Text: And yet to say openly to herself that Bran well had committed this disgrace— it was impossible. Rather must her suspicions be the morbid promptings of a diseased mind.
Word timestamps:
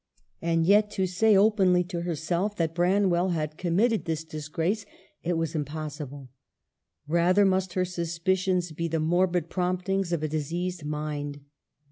And 0.41 0.65
yet 0.65 0.89
to 0.93 1.05
say 1.05 1.37
openly 1.37 1.83
to 1.83 2.01
herself 2.01 2.55
that 2.55 2.73
Bran 2.73 3.11
well 3.11 3.29
had 3.29 3.55
committed 3.55 4.05
this 4.05 4.23
disgrace— 4.23 4.83
it 5.23 5.37
was 5.37 5.53
impossible. 5.53 6.31
Rather 7.07 7.45
must 7.45 7.73
her 7.73 7.85
suspicions 7.85 8.71
be 8.71 8.87
the 8.87 8.99
morbid 8.99 9.47
promptings 9.47 10.11
of 10.11 10.23
a 10.23 10.27
diseased 10.27 10.83
mind. 10.83 11.41